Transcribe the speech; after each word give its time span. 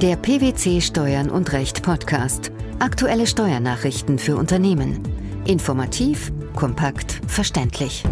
Der 0.00 0.14
PwC 0.14 0.80
Steuern 0.80 1.28
und 1.28 1.52
Recht 1.52 1.82
Podcast. 1.82 2.52
Aktuelle 2.78 3.26
Steuernachrichten 3.26 4.20
für 4.20 4.36
Unternehmen. 4.36 5.02
Informativ, 5.44 6.30
kompakt, 6.54 7.20
verständlich. 7.26 8.04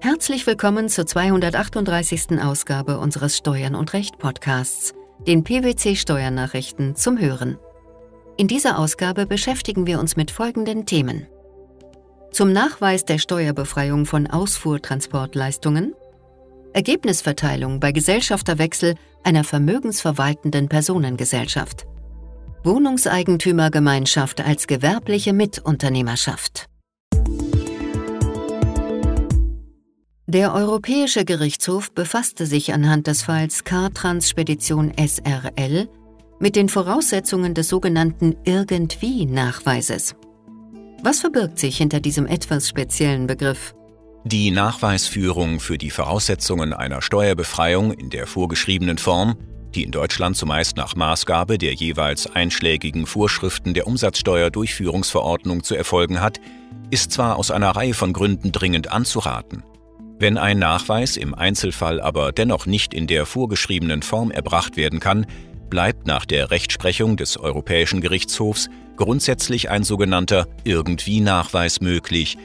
Herzlich 0.00 0.46
willkommen 0.46 0.88
zur 0.88 1.04
238. 1.04 2.40
Ausgabe 2.42 2.98
unseres 2.98 3.36
Steuern 3.36 3.74
und 3.74 3.92
Recht 3.92 4.16
Podcasts, 4.16 4.94
den 5.26 5.44
PwC 5.44 5.96
Steuernachrichten 5.96 6.96
zum 6.96 7.18
Hören. 7.18 7.58
In 8.38 8.48
dieser 8.48 8.78
Ausgabe 8.78 9.26
beschäftigen 9.26 9.86
wir 9.86 10.00
uns 10.00 10.16
mit 10.16 10.30
folgenden 10.30 10.86
Themen. 10.86 11.26
Zum 12.32 12.54
Nachweis 12.54 13.04
der 13.04 13.18
Steuerbefreiung 13.18 14.06
von 14.06 14.28
Ausfuhrtransportleistungen, 14.28 15.92
Ergebnisverteilung 16.72 17.80
bei 17.80 17.92
Gesellschafterwechsel 17.92 18.94
einer 19.24 19.44
vermögensverwaltenden 19.44 20.68
Personengesellschaft, 20.68 21.86
Wohnungseigentümergemeinschaft 22.64 24.40
als 24.40 24.66
gewerbliche 24.66 25.32
Mitunternehmerschaft. 25.32 26.66
Der 30.26 30.54
Europäische 30.54 31.24
Gerichtshof 31.24 31.92
befasste 31.92 32.46
sich 32.46 32.72
anhand 32.72 33.06
des 33.06 33.22
Falls 33.22 33.62
K-Trans 33.62 34.28
Spedition 34.28 34.92
SRL 34.96 35.88
mit 36.40 36.56
den 36.56 36.68
Voraussetzungen 36.68 37.54
des 37.54 37.68
sogenannten 37.68 38.34
Irgendwie-Nachweises. 38.44 40.16
Was 41.02 41.20
verbirgt 41.20 41.58
sich 41.58 41.76
hinter 41.76 42.00
diesem 42.00 42.26
etwas 42.26 42.68
speziellen 42.68 43.26
Begriff? 43.26 43.74
Die 44.26 44.50
Nachweisführung 44.50 45.60
für 45.60 45.76
die 45.76 45.90
Voraussetzungen 45.90 46.72
einer 46.72 47.02
Steuerbefreiung 47.02 47.92
in 47.92 48.08
der 48.08 48.26
vorgeschriebenen 48.26 48.96
Form, 48.96 49.36
die 49.74 49.82
in 49.82 49.90
Deutschland 49.90 50.34
zumeist 50.34 50.78
nach 50.78 50.96
Maßgabe 50.96 51.58
der 51.58 51.74
jeweils 51.74 52.34
einschlägigen 52.34 53.04
Vorschriften 53.04 53.74
der 53.74 53.86
Umsatzsteuerdurchführungsverordnung 53.86 55.62
zu 55.62 55.74
erfolgen 55.74 56.22
hat, 56.22 56.40
ist 56.90 57.12
zwar 57.12 57.36
aus 57.36 57.50
einer 57.50 57.72
Reihe 57.72 57.92
von 57.92 58.14
Gründen 58.14 58.50
dringend 58.50 58.90
anzuraten. 58.90 59.62
Wenn 60.18 60.38
ein 60.38 60.58
Nachweis 60.58 61.18
im 61.18 61.34
Einzelfall 61.34 62.00
aber 62.00 62.32
dennoch 62.32 62.64
nicht 62.64 62.94
in 62.94 63.06
der 63.06 63.26
vorgeschriebenen 63.26 64.00
Form 64.00 64.30
erbracht 64.30 64.78
werden 64.78 65.00
kann, 65.00 65.26
bleibt 65.68 66.06
nach 66.06 66.24
der 66.24 66.50
Rechtsprechung 66.50 67.18
des 67.18 67.36
Europäischen 67.36 68.00
Gerichtshofs 68.00 68.70
grundsätzlich 68.96 69.68
ein 69.68 69.84
sogenannter 69.84 70.46
Irgendwie-Nachweis 70.64 71.82
möglich, 71.82 72.38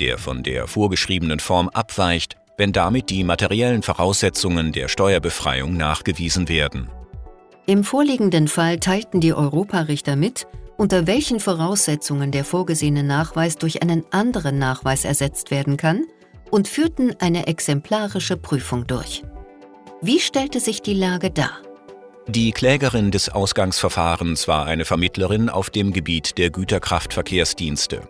der 0.00 0.18
von 0.18 0.42
der 0.42 0.66
vorgeschriebenen 0.66 1.40
Form 1.40 1.68
abweicht, 1.68 2.36
wenn 2.56 2.72
damit 2.72 3.10
die 3.10 3.24
materiellen 3.24 3.82
Voraussetzungen 3.82 4.72
der 4.72 4.88
Steuerbefreiung 4.88 5.76
nachgewiesen 5.76 6.48
werden. 6.48 6.88
Im 7.66 7.82
vorliegenden 7.82 8.48
Fall 8.48 8.78
teilten 8.78 9.20
die 9.20 9.32
Europarichter 9.32 10.16
mit, 10.16 10.46
unter 10.76 11.06
welchen 11.06 11.40
Voraussetzungen 11.40 12.30
der 12.30 12.44
vorgesehene 12.44 13.02
Nachweis 13.02 13.56
durch 13.56 13.82
einen 13.82 14.04
anderen 14.10 14.58
Nachweis 14.58 15.04
ersetzt 15.04 15.50
werden 15.50 15.76
kann 15.76 16.04
und 16.50 16.68
führten 16.68 17.14
eine 17.20 17.46
exemplarische 17.46 18.36
Prüfung 18.36 18.86
durch. 18.86 19.22
Wie 20.02 20.20
stellte 20.20 20.60
sich 20.60 20.82
die 20.82 20.94
Lage 20.94 21.30
dar? 21.30 21.58
Die 22.26 22.52
Klägerin 22.52 23.10
des 23.10 23.28
Ausgangsverfahrens 23.28 24.48
war 24.48 24.66
eine 24.66 24.84
Vermittlerin 24.84 25.48
auf 25.48 25.70
dem 25.70 25.92
Gebiet 25.92 26.38
der 26.38 26.50
Güterkraftverkehrsdienste. 26.50 28.08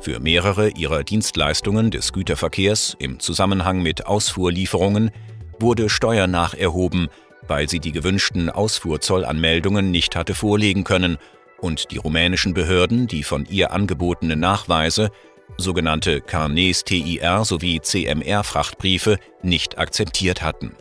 Für 0.00 0.20
mehrere 0.20 0.68
ihrer 0.70 1.02
Dienstleistungen 1.04 1.90
des 1.90 2.12
Güterverkehrs 2.12 2.96
im 2.98 3.18
Zusammenhang 3.18 3.82
mit 3.82 4.06
Ausfuhrlieferungen 4.06 5.10
wurde 5.58 5.88
Steuer 5.88 6.26
nacherhoben, 6.26 7.08
weil 7.48 7.68
sie 7.68 7.80
die 7.80 7.92
gewünschten 7.92 8.50
Ausfuhrzollanmeldungen 8.50 9.90
nicht 9.90 10.16
hatte 10.16 10.34
vorlegen 10.34 10.84
können 10.84 11.18
und 11.60 11.90
die 11.90 11.96
rumänischen 11.96 12.54
Behörden 12.54 13.06
die 13.06 13.22
von 13.22 13.46
ihr 13.46 13.72
angebotenen 13.72 14.38
Nachweise, 14.38 15.10
sogenannte 15.56 16.20
Carnets 16.20 16.84
TIR 16.84 17.44
sowie 17.44 17.80
CMR-Frachtbriefe, 17.80 19.18
nicht 19.42 19.78
akzeptiert 19.78 20.42
hatten. 20.42 20.76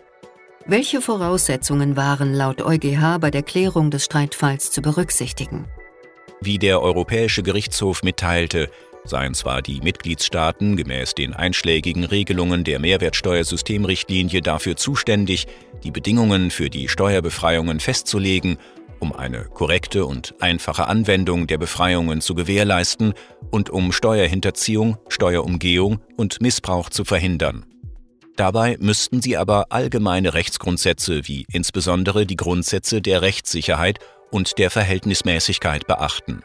Welche 0.68 1.00
Voraussetzungen 1.00 1.96
waren 1.96 2.34
laut 2.34 2.62
EuGH 2.62 3.20
bei 3.20 3.30
der 3.30 3.44
Klärung 3.44 3.92
des 3.92 4.06
Streitfalls 4.06 4.72
zu 4.72 4.82
berücksichtigen? 4.82 5.66
Wie 6.42 6.58
der 6.58 6.82
Europäische 6.82 7.44
Gerichtshof 7.44 8.04
mitteilte, 8.04 8.70
seien 9.06 9.34
zwar 9.34 9.62
die 9.62 9.80
Mitgliedstaaten 9.82 10.76
gemäß 10.76 11.14
den 11.14 11.34
einschlägigen 11.34 12.04
Regelungen 12.04 12.64
der 12.64 12.80
Mehrwertsteuersystemrichtlinie 12.80 14.42
dafür 14.42 14.76
zuständig, 14.76 15.48
die 15.84 15.92
Bedingungen 15.92 16.52
für 16.52 16.70
die 16.70 16.90
Steuerbefreiungen 16.90 17.80
festzulegen, 17.80 18.58
um 19.00 19.14
eine 19.14 19.46
korrekte 19.46 20.06
und 20.06 20.34
einfache 20.40 20.88
Anwendung 20.88 21.48
der 21.48 21.58
Befreiungen 21.58 22.22
zu 22.22 22.34
gewährleisten 22.34 23.14
und 23.52 23.70
um 23.70 23.92
Steuerhinterziehung, 23.92 24.98
Steuerumgehung 25.10 26.00
und 26.18 26.42
Missbrauch 26.42 26.90
zu 26.90 27.06
verhindern. 27.06 27.66
Dabei 28.36 28.78
müssten 28.80 29.22
sie 29.22 29.38
aber 29.38 29.68
allgemeine 29.70 30.34
Rechtsgrundsätze 30.34 31.28
wie 31.28 31.46
insbesondere 31.52 32.26
die 32.26 32.36
Grundsätze 32.36 33.02
der 33.02 33.22
Rechtssicherheit 33.22 34.00
und 34.32 34.58
der 34.58 34.70
Verhältnismäßigkeit 34.70 35.88
beachten. 35.88 36.44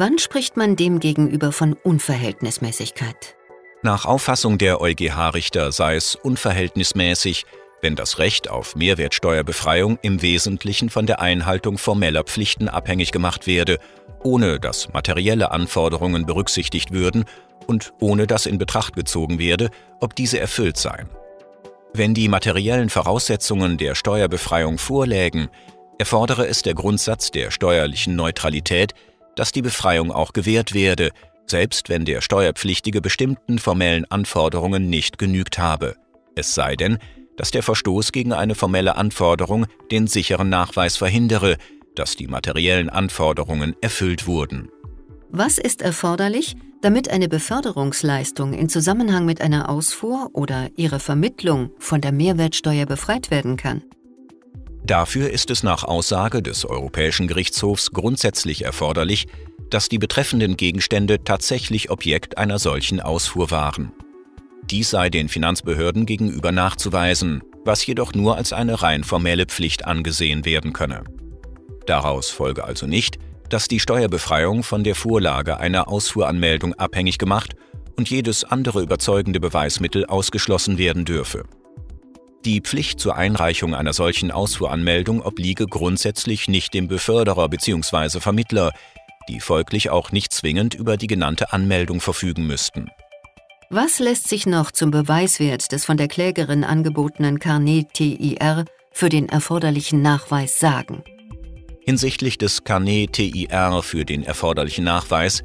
Wann 0.00 0.18
spricht 0.18 0.56
man 0.56 0.76
demgegenüber 0.76 1.50
von 1.50 1.72
Unverhältnismäßigkeit? 1.72 3.34
Nach 3.82 4.04
Auffassung 4.04 4.56
der 4.56 4.80
EuGH-Richter 4.80 5.72
sei 5.72 5.96
es 5.96 6.14
unverhältnismäßig, 6.14 7.46
wenn 7.82 7.96
das 7.96 8.20
Recht 8.20 8.48
auf 8.48 8.76
Mehrwertsteuerbefreiung 8.76 9.98
im 10.02 10.22
Wesentlichen 10.22 10.88
von 10.88 11.06
der 11.06 11.20
Einhaltung 11.20 11.78
formeller 11.78 12.22
Pflichten 12.22 12.68
abhängig 12.68 13.10
gemacht 13.10 13.48
werde, 13.48 13.80
ohne 14.22 14.60
dass 14.60 14.92
materielle 14.92 15.50
Anforderungen 15.50 16.26
berücksichtigt 16.26 16.92
würden 16.92 17.24
und 17.66 17.92
ohne 17.98 18.28
dass 18.28 18.46
in 18.46 18.58
Betracht 18.58 18.94
gezogen 18.94 19.40
werde, 19.40 19.68
ob 19.98 20.14
diese 20.14 20.38
erfüllt 20.38 20.76
seien. 20.76 21.08
Wenn 21.92 22.14
die 22.14 22.28
materiellen 22.28 22.88
Voraussetzungen 22.88 23.78
der 23.78 23.96
Steuerbefreiung 23.96 24.78
vorlägen, 24.78 25.48
erfordere 25.98 26.46
es 26.46 26.62
der 26.62 26.74
Grundsatz 26.74 27.32
der 27.32 27.50
steuerlichen 27.50 28.14
Neutralität, 28.14 28.94
dass 29.38 29.52
die 29.52 29.62
Befreiung 29.62 30.10
auch 30.10 30.32
gewährt 30.32 30.74
werde, 30.74 31.10
selbst 31.46 31.88
wenn 31.88 32.04
der 32.04 32.20
Steuerpflichtige 32.20 33.00
bestimmten 33.00 33.58
formellen 33.58 34.04
Anforderungen 34.10 34.90
nicht 34.90 35.16
genügt 35.16 35.58
habe. 35.58 35.94
Es 36.34 36.54
sei 36.54 36.74
denn, 36.74 36.98
dass 37.36 37.52
der 37.52 37.62
Verstoß 37.62 38.10
gegen 38.10 38.32
eine 38.32 38.56
formelle 38.56 38.96
Anforderung 38.96 39.66
den 39.92 40.08
sicheren 40.08 40.48
Nachweis 40.48 40.96
verhindere, 40.96 41.56
dass 41.94 42.16
die 42.16 42.26
materiellen 42.26 42.90
Anforderungen 42.90 43.76
erfüllt 43.80 44.26
wurden. 44.26 44.70
Was 45.30 45.58
ist 45.58 45.82
erforderlich, 45.82 46.56
damit 46.80 47.08
eine 47.10 47.28
Beförderungsleistung 47.28 48.52
in 48.54 48.68
Zusammenhang 48.68 49.24
mit 49.24 49.40
einer 49.40 49.68
Ausfuhr 49.68 50.30
oder 50.32 50.68
ihre 50.76 51.00
Vermittlung 51.00 51.70
von 51.78 52.00
der 52.00 52.12
Mehrwertsteuer 52.12 52.86
befreit 52.86 53.30
werden 53.30 53.56
kann. 53.56 53.82
Dafür 54.88 55.28
ist 55.28 55.50
es 55.50 55.62
nach 55.62 55.84
Aussage 55.84 56.42
des 56.42 56.64
Europäischen 56.64 57.28
Gerichtshofs 57.28 57.90
grundsätzlich 57.90 58.64
erforderlich, 58.64 59.26
dass 59.68 59.90
die 59.90 59.98
betreffenden 59.98 60.56
Gegenstände 60.56 61.22
tatsächlich 61.22 61.90
Objekt 61.90 62.38
einer 62.38 62.58
solchen 62.58 62.98
Ausfuhr 62.98 63.50
waren. 63.50 63.92
Dies 64.70 64.88
sei 64.88 65.10
den 65.10 65.28
Finanzbehörden 65.28 66.06
gegenüber 66.06 66.52
nachzuweisen, 66.52 67.42
was 67.66 67.84
jedoch 67.84 68.14
nur 68.14 68.36
als 68.36 68.54
eine 68.54 68.80
rein 68.80 69.04
formelle 69.04 69.44
Pflicht 69.44 69.84
angesehen 69.84 70.46
werden 70.46 70.72
könne. 70.72 71.04
Daraus 71.84 72.30
folge 72.30 72.64
also 72.64 72.86
nicht, 72.86 73.18
dass 73.50 73.68
die 73.68 73.80
Steuerbefreiung 73.80 74.62
von 74.62 74.84
der 74.84 74.94
Vorlage 74.94 75.60
einer 75.60 75.88
Ausfuhranmeldung 75.88 76.72
abhängig 76.74 77.18
gemacht 77.18 77.56
und 77.96 78.08
jedes 78.08 78.42
andere 78.42 78.80
überzeugende 78.80 79.38
Beweismittel 79.38 80.06
ausgeschlossen 80.06 80.78
werden 80.78 81.04
dürfe. 81.04 81.44
Die 82.48 82.62
Pflicht 82.62 82.98
zur 82.98 83.14
Einreichung 83.14 83.74
einer 83.74 83.92
solchen 83.92 84.30
Ausfuhranmeldung 84.30 85.20
obliege 85.20 85.66
grundsätzlich 85.66 86.48
nicht 86.48 86.72
dem 86.72 86.88
Beförderer 86.88 87.46
bzw. 87.50 88.20
Vermittler, 88.20 88.72
die 89.28 89.40
folglich 89.40 89.90
auch 89.90 90.12
nicht 90.12 90.32
zwingend 90.32 90.72
über 90.72 90.96
die 90.96 91.08
genannte 91.08 91.52
Anmeldung 91.52 92.00
verfügen 92.00 92.46
müssten. 92.46 92.88
Was 93.68 93.98
lässt 93.98 94.28
sich 94.28 94.46
noch 94.46 94.70
zum 94.70 94.90
Beweiswert 94.90 95.72
des 95.72 95.84
von 95.84 95.98
der 95.98 96.08
Klägerin 96.08 96.64
angebotenen 96.64 97.38
Carnet 97.38 97.92
TIR 97.92 98.64
für 98.92 99.10
den 99.10 99.28
erforderlichen 99.28 100.00
Nachweis 100.00 100.58
sagen? 100.58 101.04
Hinsichtlich 101.82 102.38
des 102.38 102.64
Carnet 102.64 103.12
TIR 103.12 103.82
für 103.82 104.06
den 104.06 104.24
erforderlichen 104.24 104.84
Nachweis 104.84 105.42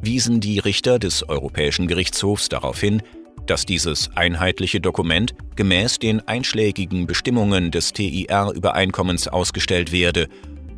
wiesen 0.00 0.40
die 0.40 0.60
Richter 0.60 0.98
des 0.98 1.28
Europäischen 1.28 1.88
Gerichtshofs 1.88 2.48
darauf 2.48 2.80
hin, 2.80 3.02
dass 3.50 3.66
dieses 3.66 4.10
einheitliche 4.14 4.80
Dokument 4.80 5.34
gemäß 5.56 5.98
den 5.98 6.26
einschlägigen 6.28 7.06
Bestimmungen 7.06 7.70
des 7.70 7.92
TIR-Übereinkommens 7.92 9.28
ausgestellt 9.28 9.90
werde 9.90 10.28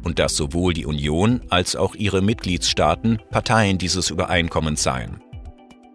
und 0.03 0.19
dass 0.19 0.37
sowohl 0.37 0.73
die 0.73 0.87
Union 0.87 1.41
als 1.51 1.77
auch 1.77 1.95
ihre 1.95 2.23
Mitgliedstaaten 2.23 3.19
Parteien 3.31 3.79
dieses 3.79 4.11
Übereinkommens 4.11 4.83
seien. 4.83 5.21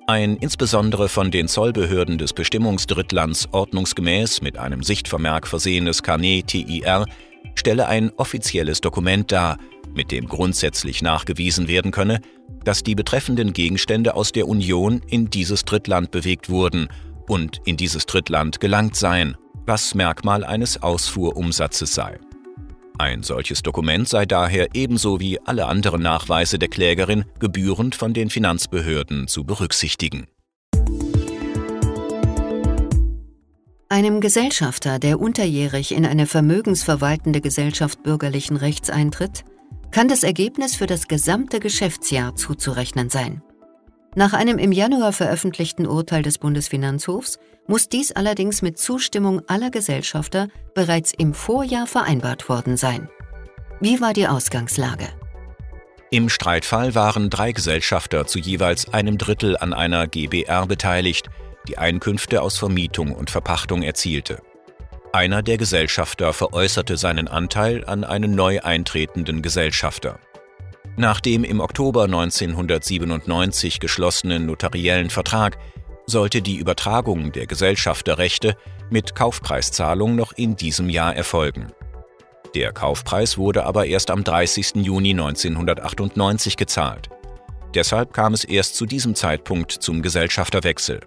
Ein 0.07 0.37
insbesondere 0.37 1.09
von 1.09 1.31
den 1.31 1.47
Zollbehörden 1.47 2.19
des 2.19 2.33
Bestimmungsdrittlands 2.33 3.49
ordnungsgemäß 3.51 4.41
mit 4.41 4.57
einem 4.59 4.83
Sichtvermerk 4.83 5.47
versehenes 5.47 6.03
Carnet 6.03 6.47
TIR 6.47 7.05
stelle 7.55 7.87
ein 7.87 8.11
offizielles 8.17 8.81
Dokument 8.81 9.31
dar, 9.31 9.57
mit 9.95 10.11
dem 10.11 10.27
grundsätzlich 10.27 11.01
nachgewiesen 11.01 11.67
werden 11.67 11.91
könne, 11.91 12.21
dass 12.63 12.83
die 12.83 12.95
betreffenden 12.95 13.53
Gegenstände 13.53 14.15
aus 14.15 14.31
der 14.31 14.47
Union 14.47 15.01
in 15.07 15.29
dieses 15.29 15.65
Drittland 15.65 16.11
bewegt 16.11 16.49
wurden 16.49 16.89
und 17.27 17.61
in 17.65 17.77
dieses 17.77 18.05
Drittland 18.05 18.59
gelangt 18.59 18.95
seien, 18.95 19.37
was 19.65 19.95
Merkmal 19.95 20.43
eines 20.43 20.81
Ausfuhrumsatzes 20.81 21.93
sei. 21.93 22.19
Ein 22.97 23.23
solches 23.23 23.61
Dokument 23.61 24.07
sei 24.07 24.25
daher 24.25 24.69
ebenso 24.73 25.19
wie 25.19 25.39
alle 25.41 25.65
anderen 25.65 26.01
Nachweise 26.01 26.57
der 26.57 26.69
Klägerin 26.69 27.25
gebührend 27.39 27.95
von 27.95 28.13
den 28.13 28.29
Finanzbehörden 28.29 29.27
zu 29.27 29.43
berücksichtigen. 29.43 30.27
Einem 33.89 34.19
Gesellschafter, 34.19 34.97
der 34.97 35.19
unterjährig 35.19 35.93
in 35.93 36.05
eine 36.05 36.25
vermögensverwaltende 36.25 37.39
Gesellschaft 37.39 38.01
bürgerlichen 38.01 38.57
Rechts 38.57 38.89
eintritt, 38.89 39.45
kann 39.91 40.07
das 40.07 40.23
Ergebnis 40.23 40.75
für 40.75 40.87
das 40.87 41.07
gesamte 41.07 41.59
Geschäftsjahr 41.59 42.35
zuzurechnen 42.35 43.09
sein. 43.09 43.41
Nach 44.15 44.33
einem 44.33 44.57
im 44.57 44.71
Januar 44.71 45.11
veröffentlichten 45.11 45.85
Urteil 45.85 46.21
des 46.21 46.37
Bundesfinanzhofs 46.37 47.37
muss 47.67 47.89
dies 47.89 48.13
allerdings 48.13 48.61
mit 48.61 48.77
Zustimmung 48.77 49.41
aller 49.47 49.71
Gesellschafter 49.71 50.47
bereits 50.73 51.13
im 51.13 51.33
Vorjahr 51.33 51.85
vereinbart 51.87 52.47
worden 52.47 52.77
sein. 52.77 53.09
Wie 53.81 53.99
war 53.99 54.13
die 54.13 54.27
Ausgangslage? 54.27 55.07
Im 56.11 56.29
Streitfall 56.29 56.95
waren 56.95 57.29
drei 57.29 57.51
Gesellschafter 57.51 58.25
zu 58.25 58.39
jeweils 58.39 58.93
einem 58.93 59.17
Drittel 59.17 59.57
an 59.57 59.73
einer 59.73 60.07
GBR 60.07 60.65
beteiligt, 60.65 61.29
die 61.67 61.77
Einkünfte 61.77 62.41
aus 62.41 62.57
Vermietung 62.57 63.11
und 63.11 63.31
Verpachtung 63.31 63.81
erzielte. 63.81 64.41
Einer 65.15 65.41
der 65.41 65.55
Gesellschafter 65.55 66.33
veräußerte 66.33 66.97
seinen 66.97 67.29
Anteil 67.29 67.85
an 67.85 68.03
einen 68.03 68.35
neu 68.35 68.59
eintretenden 68.59 69.41
Gesellschafter. 69.41 70.19
Nach 70.97 71.21
dem 71.21 71.45
im 71.45 71.61
Oktober 71.61 72.03
1997 72.03 73.79
geschlossenen 73.79 74.45
notariellen 74.45 75.09
Vertrag 75.09 75.57
sollte 76.05 76.41
die 76.41 76.57
Übertragung 76.57 77.31
der 77.31 77.47
Gesellschafterrechte 77.47 78.57
mit 78.89 79.15
Kaufpreiszahlung 79.15 80.17
noch 80.17 80.33
in 80.33 80.57
diesem 80.57 80.89
Jahr 80.89 81.15
erfolgen. 81.15 81.71
Der 82.53 82.73
Kaufpreis 82.73 83.37
wurde 83.37 83.65
aber 83.65 83.85
erst 83.85 84.11
am 84.11 84.21
30. 84.21 84.83
Juni 84.83 85.11
1998 85.11 86.57
gezahlt. 86.57 87.07
Deshalb 87.73 88.11
kam 88.11 88.33
es 88.33 88.43
erst 88.43 88.75
zu 88.75 88.85
diesem 88.85 89.15
Zeitpunkt 89.15 89.71
zum 89.71 90.01
Gesellschafterwechsel. 90.01 90.99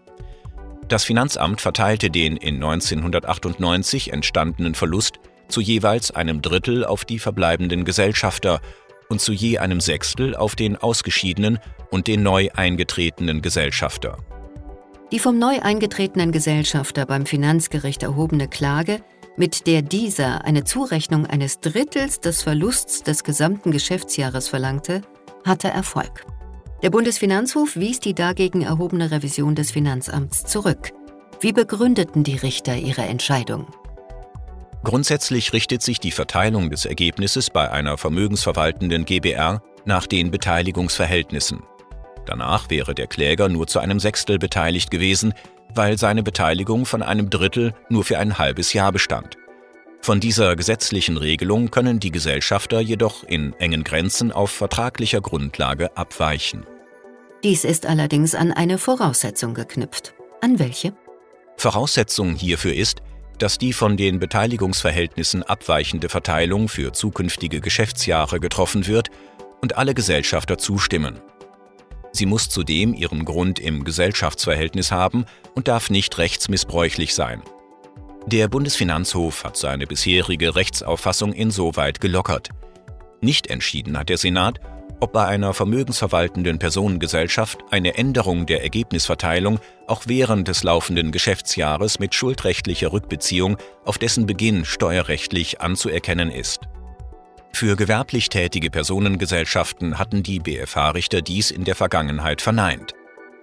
Das 0.89 1.05
Finanzamt 1.05 1.61
verteilte 1.61 2.11
den 2.11 2.39
in 2.39 2.57
1998 2.57 4.11
entstandenen 4.13 4.75
Verlust 4.75 5.21
zu 5.49 5.61
jeweils 5.61 6.11
einem 6.11 6.41
Drittel 6.41 6.85
auf 6.85 7.05
die 7.05 7.19
verbleibenden 7.19 7.85
Gesellschafter 7.85 8.61
und 9.11 9.21
zu 9.21 9.33
je 9.33 9.59
einem 9.59 9.81
Sechstel 9.81 10.35
auf 10.35 10.57
den 10.57 10.77
ausgeschiedenen 10.77 11.59
und 11.91 12.07
den 12.07 12.23
neu 12.23 12.49
eingetretenen 12.55 13.43
Gesellschafter. 13.43 14.17
Die 15.13 15.19
vom 15.19 15.39
neu 15.39 15.61
eingetretenen 15.61 16.33
Gesellschafter 16.33 17.05
beim 17.05 17.27
Finanzgericht 17.27 18.03
erhobene 18.03 18.49
Klage, 18.49 19.01
mit 19.37 19.67
der 19.67 19.83
dieser 19.83 20.45
eine 20.45 20.65
Zurechnung 20.65 21.27
eines 21.27 21.61
Drittels 21.61 22.21
des 22.21 22.43
Verlusts 22.43 23.03
des 23.03 23.25
gesamten 23.25 23.73
Geschäftsjahres 23.73 24.49
verlangte, 24.49 25.03
hatte 25.45 25.69
Erfolg. 25.69 26.27
Der 26.83 26.91
Bundesfinanzhof 26.91 27.75
wies 27.75 27.99
die 27.99 28.15
dagegen 28.15 28.63
erhobene 28.63 29.11
Revision 29.11 29.57
des 29.57 29.73
Finanzamts 29.73 30.45
zurück. 30.45 30.93
Wie 31.41 31.53
begründeten 31.53 32.23
die 32.23 32.37
Richter 32.37 32.77
ihre 32.77 33.03
Entscheidung? 33.03 33.67
Grundsätzlich 34.85 35.53
richtet 35.53 35.83
sich 35.83 35.99
die 35.99 36.13
Verteilung 36.13 36.71
des 36.71 36.85
Ergebnisses 36.85 37.51
bei 37.51 37.71
einer 37.71 37.99
vermögensverwaltenden 37.99 39.05
GBR 39.05 39.61
nach 39.87 40.07
den 40.07 40.31
Beteiligungsverhältnissen. 40.31 41.63
Danach 42.27 42.71
wäre 42.71 42.95
der 42.95 43.07
Kläger 43.07 43.49
nur 43.49 43.67
zu 43.67 43.79
einem 43.79 43.99
Sechstel 43.99 44.39
beteiligt 44.39 44.91
gewesen, 44.91 45.33
weil 45.75 45.99
seine 45.99 46.23
Beteiligung 46.23 46.85
von 46.85 47.03
einem 47.03 47.31
Drittel 47.31 47.75
nur 47.89 48.05
für 48.05 48.19
ein 48.19 48.39
halbes 48.39 48.73
Jahr 48.73 48.93
bestand. 48.93 49.38
Von 50.01 50.21
dieser 50.21 50.57
gesetzlichen 50.57 51.17
Regelung 51.17 51.71
können 51.71 52.01
die 52.01 52.11
Gesellschafter 52.11 52.81
jedoch 52.81 53.25
in 53.25 53.53
engen 53.55 53.85
Grenzen 53.85 54.33
auf 54.33 54.51
vertraglicher 54.51 55.21
Grundlage 55.21 55.97
abweichen. 55.97 56.65
Dies 57.45 57.65
ist 57.65 57.87
allerdings 57.87 58.35
an 58.35 58.53
eine 58.53 58.79
Voraussetzung 58.79 59.55
geknüpft. 59.55 60.15
An 60.41 60.59
welche? 60.59 60.93
Voraussetzung 61.57 62.35
hierfür 62.35 62.75
ist, 62.75 63.03
dass 63.39 63.59
die 63.59 63.73
von 63.73 63.97
den 63.97 64.19
Beteiligungsverhältnissen 64.19 65.43
abweichende 65.43 66.09
Verteilung 66.09 66.69
für 66.69 66.93
zukünftige 66.93 67.61
Geschäftsjahre 67.61 68.41
getroffen 68.41 68.87
wird 68.87 69.11
und 69.61 69.77
alle 69.77 69.95
Gesellschafter 69.95 70.59
zustimmen. 70.59 71.21
Sie 72.13 72.27
muss 72.27 72.49
zudem 72.49 72.95
ihren 72.95 73.25
Grund 73.25 73.59
im 73.59 73.85
Gesellschaftsverhältnis 73.85 74.91
haben 74.91 75.25
und 75.55 75.69
darf 75.69 75.91
nicht 75.91 76.19
rechtsmissbräuchlich 76.19 77.15
sein. 77.15 77.43
Der 78.31 78.47
Bundesfinanzhof 78.47 79.43
hat 79.45 79.57
seine 79.57 79.87
bisherige 79.87 80.55
Rechtsauffassung 80.55 81.33
insoweit 81.33 81.99
gelockert. 81.99 82.51
Nicht 83.23 83.47
entschieden 83.47 83.99
hat 83.99 84.11
der 84.11 84.19
Senat, 84.19 84.61
ob 85.01 85.15
bei 85.15 85.25
einer 85.25 85.55
vermögensverwaltenden 85.55 86.59
Personengesellschaft 86.59 87.61
eine 87.71 87.97
Änderung 87.97 88.45
der 88.45 88.63
Ergebnisverteilung 88.63 89.61
auch 89.87 90.03
während 90.09 90.47
des 90.47 90.63
laufenden 90.63 91.11
Geschäftsjahres 91.11 92.01
mit 92.01 92.15
schuldrechtlicher 92.15 92.93
Rückbeziehung 92.93 93.57
auf 93.87 93.97
dessen 93.97 94.27
Beginn 94.27 94.67
steuerrechtlich 94.67 95.63
anzuerkennen 95.63 96.31
ist. 96.31 96.61
Für 97.55 97.77
gewerblich 97.77 98.29
tätige 98.29 98.71
Personengesellschaften 98.71 99.99
hatten 99.99 100.23
die 100.23 100.39
BFH-Richter 100.39 101.23
dies 101.23 101.51
in 101.51 101.65
der 101.65 101.77
Vergangenheit 101.77 102.43
verneint. 102.43 102.93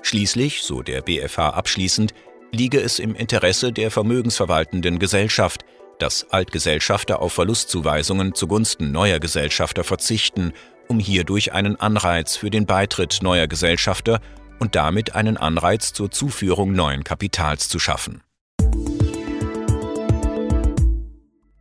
Schließlich, 0.03 0.61
so 0.61 0.83
der 0.83 1.01
BFH 1.01 1.49
abschließend, 1.49 2.13
liege 2.55 2.81
es 2.81 2.99
im 2.99 3.15
Interesse 3.15 3.71
der 3.71 3.91
vermögensverwaltenden 3.91 4.99
Gesellschaft, 4.99 5.61
dass 5.99 6.29
Altgesellschafter 6.31 7.21
auf 7.21 7.33
Verlustzuweisungen 7.33 8.33
zugunsten 8.33 8.91
neuer 8.91 9.19
Gesellschafter 9.19 9.83
verzichten 9.83 10.53
um 10.87 10.99
hierdurch 10.99 11.53
einen 11.53 11.79
Anreiz 11.79 12.35
für 12.35 12.49
den 12.49 12.65
Beitritt 12.65 13.19
neuer 13.21 13.47
Gesellschafter 13.47 14.19
und 14.59 14.75
damit 14.75 15.15
einen 15.15 15.37
Anreiz 15.37 15.93
zur 15.93 16.11
Zuführung 16.11 16.73
neuen 16.73 17.03
Kapitals 17.03 17.67
zu 17.69 17.79
schaffen. 17.79 18.21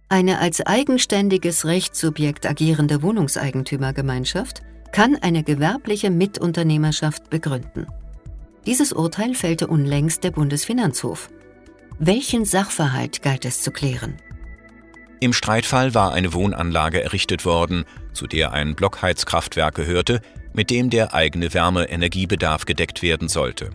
Eine 0.09 0.39
als 0.39 0.61
eigenständiges 0.61 1.65
Rechtssubjekt 1.65 2.47
agierende 2.47 3.03
Wohnungseigentümergemeinschaft 3.03 4.63
kann 4.93 5.17
eine 5.17 5.43
gewerbliche 5.43 6.11
Mitunternehmerschaft 6.11 7.31
begründen. 7.31 7.87
Dieses 8.67 8.93
Urteil 8.93 9.35
fällte 9.35 9.67
unlängst 9.67 10.25
der 10.25 10.31
Bundesfinanzhof. 10.31 11.29
Welchen 11.99 12.45
Sachverhalt 12.45 13.23
galt 13.23 13.45
es 13.45 13.63
zu 13.63 13.71
klären? 13.71 14.17
Im 15.21 15.33
Streitfall 15.33 15.95
war 15.95 16.13
eine 16.13 16.33
Wohnanlage 16.33 17.03
errichtet 17.03 17.45
worden, 17.45 17.85
zu 18.13 18.27
der 18.27 18.53
ein 18.53 18.75
Blockheizkraftwerk 18.75 19.75
gehörte, 19.75 20.21
mit 20.53 20.71
dem 20.71 20.91
der 20.91 21.15
eigene 21.15 21.53
Wärmeenergiebedarf 21.53 22.65
gedeckt 22.65 23.03
werden 23.03 23.29
sollte. 23.29 23.71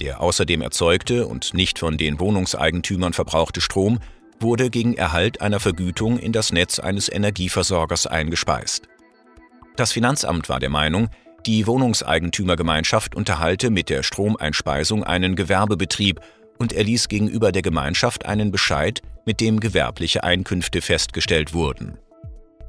Der 0.00 0.20
außerdem 0.20 0.60
erzeugte 0.60 1.26
und 1.26 1.54
nicht 1.54 1.78
von 1.78 1.96
den 1.96 2.20
Wohnungseigentümern 2.20 3.12
verbrauchte 3.12 3.60
Strom 3.60 4.00
wurde 4.40 4.70
gegen 4.70 4.94
Erhalt 4.94 5.40
einer 5.40 5.60
Vergütung 5.60 6.18
in 6.18 6.32
das 6.32 6.52
Netz 6.52 6.78
eines 6.78 7.10
Energieversorgers 7.10 8.06
eingespeist. 8.06 8.88
Das 9.76 9.92
Finanzamt 9.92 10.48
war 10.48 10.60
der 10.60 10.70
Meinung, 10.70 11.08
die 11.46 11.66
Wohnungseigentümergemeinschaft 11.66 13.14
unterhalte 13.14 13.70
mit 13.70 13.88
der 13.88 14.02
Stromeinspeisung 14.02 15.04
einen 15.04 15.36
Gewerbebetrieb 15.36 16.20
und 16.58 16.72
erließ 16.72 17.08
gegenüber 17.08 17.52
der 17.52 17.62
Gemeinschaft 17.62 18.26
einen 18.26 18.50
Bescheid, 18.50 19.02
mit 19.24 19.40
dem 19.40 19.60
gewerbliche 19.60 20.24
Einkünfte 20.24 20.80
festgestellt 20.80 21.54
wurden. 21.54 21.98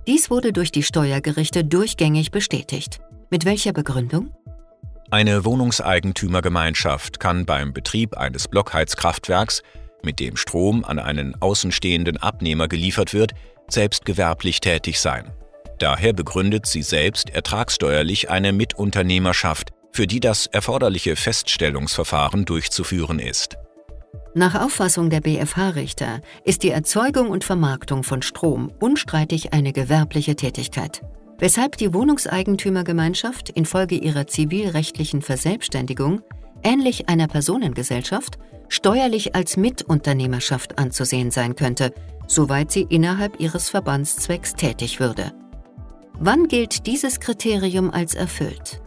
Dies 0.08 0.30
wurde 0.30 0.54
durch 0.54 0.72
die 0.72 0.84
Steuergerichte 0.84 1.64
durchgängig 1.66 2.32
bestätigt. 2.32 3.00
Mit 3.30 3.46
welcher 3.46 3.74
Begründung? 3.74 4.32
Eine 5.10 5.46
Wohnungseigentümergemeinschaft 5.46 7.20
kann 7.20 7.46
beim 7.46 7.74
Betrieb 7.74 8.18
eines 8.18 8.48
Blockheizkraftwerks, 8.48 9.64
mit 10.04 10.20
dem 10.20 10.38
Strom 10.38 10.86
an 10.86 11.00
einen 11.00 11.42
außenstehenden 11.42 12.18
Abnehmer 12.18 12.68
geliefert 12.68 13.14
wird, 13.14 13.34
selbst 13.68 14.06
gewerblich 14.06 14.62
tätig 14.62 15.00
sein. 15.00 15.32
Daher 15.80 16.14
begründet 16.14 16.66
sie 16.66 16.82
selbst 16.82 17.30
ertragssteuerlich 17.30 18.30
eine 18.30 18.52
Mitunternehmerschaft, 18.52 19.72
für 19.92 20.08
die 20.08 20.20
das 20.20 20.48
erforderliche 20.48 21.16
Feststellungsverfahren 21.16 22.46
durchzuführen 22.46 23.20
ist. 23.20 23.58
Nach 24.34 24.54
Auffassung 24.54 25.10
der 25.10 25.22
BFH-Richter 25.22 26.22
ist 26.44 26.64
die 26.64 26.70
Erzeugung 26.70 27.30
und 27.30 27.44
Vermarktung 27.44 28.04
von 28.04 28.22
Strom 28.22 28.72
unstreitig 28.80 29.54
eine 29.54 29.74
gewerbliche 29.74 30.36
Tätigkeit, 30.36 31.02
weshalb 31.40 31.78
die 31.78 31.94
Wohnungseigentümergemeinschaft 31.94 33.50
infolge 33.50 33.96
ihrer 33.96 34.28
zivilrechtlichen 34.28 35.22
Verselbstständigung, 35.22 36.22
ähnlich 36.64 37.10
einer 37.10 37.28
Personengesellschaft, 37.28 38.38
steuerlich 38.70 39.34
als 39.36 39.58
Mitunternehmerschaft 39.58 40.78
anzusehen 40.78 41.32
sein 41.32 41.56
könnte, 41.56 41.94
soweit 42.28 42.72
sie 42.72 42.86
innerhalb 42.90 43.40
ihres 43.40 43.70
Verbandszwecks 43.70 44.54
tätig 44.54 45.00
würde. 45.00 45.32
Wann 46.20 46.48
gilt 46.48 46.88
dieses 46.88 47.20
Kriterium 47.20 47.92
als 47.92 48.16
erfüllt? 48.16 48.82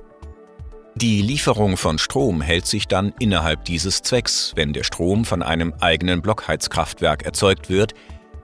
Die 0.97 1.23
Lieferung 1.23 1.77
von 1.77 1.99
Strom 1.99 2.41
hält 2.41 2.67
sich 2.67 2.89
dann 2.89 3.15
innerhalb 3.21 3.65
dieses 3.65 4.03
Zwecks, 4.03 4.53
wenn 4.57 4.73
der 4.73 4.83
Strom 4.83 5.25
von 5.25 5.43
einem 5.43 5.73
eigenen 5.81 6.23
Blockheizkraftwerk 6.23 7.25
erzeugt 7.25 7.71
wird, 7.71 7.95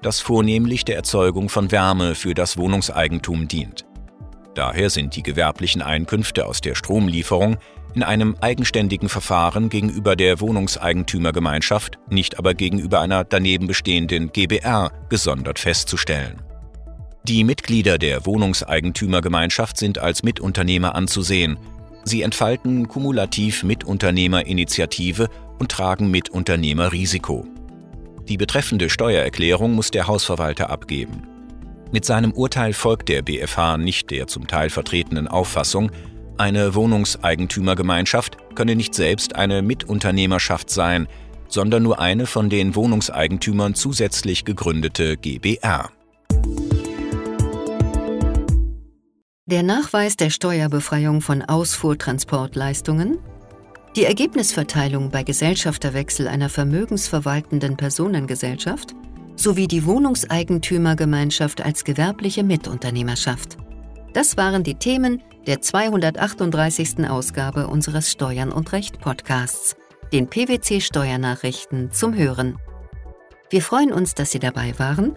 das 0.02 0.21
vornehmlich 0.21 0.85
der 0.85 0.95
Erzeugung 0.95 1.49
von 1.49 1.73
Wärme 1.73 2.14
für 2.14 2.33
das 2.33 2.57
Wohnungseigentum 2.57 3.49
dient. 3.49 3.85
Daher 4.55 4.88
sind 4.88 5.16
die 5.16 5.25
gewerblichen 5.25 5.83
Einkünfte 5.83 6.47
aus 6.47 6.61
der 6.61 6.76
Stromlieferung 6.76 7.57
in 7.95 8.05
einem 8.05 8.37
eigenständigen 8.40 9.09
Verfahren 9.09 9.69
gegenüber 9.69 10.14
der 10.14 10.40
Wohnungseigentümergemeinschaft, 10.40 11.99
nicht 12.09 12.38
aber 12.38 12.55
gegenüber 12.55 13.00
einer 13.00 13.25
daneben 13.25 13.66
bestehenden 13.66 14.31
GBR 14.31 14.93
gesondert 15.09 15.59
festzustellen. 15.59 16.40
Die 17.28 17.42
Mitglieder 17.42 17.99
der 17.99 18.25
Wohnungseigentümergemeinschaft 18.25 19.78
sind 19.78 19.99
als 19.99 20.23
Mitunternehmer 20.23 20.95
anzusehen. 20.95 21.59
Sie 22.04 22.23
entfalten 22.23 22.87
kumulativ 22.87 23.64
Mitunternehmerinitiative 23.64 25.28
und 25.59 25.73
tragen 25.73 26.09
Mitunternehmerrisiko. 26.12 27.45
Die 28.28 28.37
betreffende 28.37 28.88
Steuererklärung 28.88 29.73
muss 29.73 29.90
der 29.90 30.06
Hausverwalter 30.06 30.71
abgeben. 30.71 31.26
Mit 31.90 32.04
seinem 32.04 32.30
Urteil 32.30 32.73
folgt 32.73 33.09
der 33.09 33.23
BFH 33.23 33.76
nicht 33.78 34.12
der 34.12 34.28
zum 34.28 34.47
Teil 34.47 34.71
vertretenen 34.71 35.26
Auffassung, 35.26 35.90
eine 36.38 36.76
Wohnungseigentümergemeinschaft 36.76 38.37
könne 38.54 38.76
nicht 38.76 38.95
selbst 38.95 39.35
eine 39.35 39.62
Mitunternehmerschaft 39.62 40.71
sein, 40.71 41.09
sondern 41.49 41.83
nur 41.83 41.99
eine 41.99 42.26
von 42.26 42.50
den 42.50 42.76
Wohnungseigentümern 42.76 43.75
zusätzlich 43.75 44.45
gegründete 44.45 45.16
GBR. 45.16 45.90
Der 49.49 49.62
Nachweis 49.62 50.17
der 50.17 50.31
Steuerbefreiung 50.31 51.21
von 51.21 51.41
Ausfuhrtransportleistungen, 51.41 53.19
die 53.95 54.05
Ergebnisverteilung 54.05 55.11
bei 55.11 55.23
Gesellschafterwechsel 55.23 56.26
einer 56.26 56.49
vermögensverwaltenden 56.49 57.76
Personengesellschaft 57.76 58.97
sowie 59.37 59.69
die 59.69 59.87
Wohnungseigentümergemeinschaft 59.87 61.65
als 61.65 61.85
gewerbliche 61.85 62.43
Mitunternehmerschaft. 62.43 63.57
Das 64.15 64.37
waren 64.37 64.65
die 64.65 64.75
Themen 64.75 65.23
der 65.47 65.62
238. 65.62 67.09
Ausgabe 67.09 67.69
unseres 67.69 68.11
Steuern 68.11 68.50
und 68.50 68.73
Recht 68.73 68.99
Podcasts, 68.99 69.76
den 70.12 70.26
PwC 70.26 70.81
Steuernachrichten 70.81 71.93
zum 71.93 72.17
Hören. 72.17 72.59
Wir 73.50 73.62
freuen 73.62 73.93
uns, 73.93 74.15
dass 74.15 74.33
Sie 74.33 74.41
dabei 74.41 74.76
waren 74.79 75.17